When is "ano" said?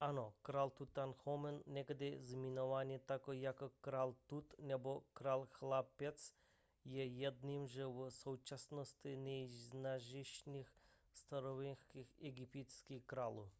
0.00-0.34